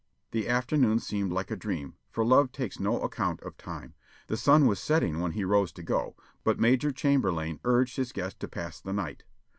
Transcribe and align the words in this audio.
The 0.31 0.49
afternoon 0.49 0.97
seemed 0.97 1.31
like 1.31 1.51
a 1.51 1.55
dream, 1.55 1.93
for 2.09 2.25
love 2.25 2.51
takes 2.51 2.79
no 2.79 2.99
account 3.01 3.39
of 3.41 3.55
time. 3.55 3.93
The 4.25 4.35
sun 4.35 4.65
was 4.65 4.79
setting 4.79 5.19
when 5.19 5.33
he 5.33 5.45
rose 5.45 5.71
to 5.73 5.83
go, 5.83 6.15
but 6.43 6.59
Major 6.59 6.91
Chamberlayne 6.91 7.59
urged 7.63 7.97
his 7.97 8.11
guest 8.11 8.39
to 8.39 8.47
pass 8.47 8.81
the 8.81 8.93
night. 8.93 9.21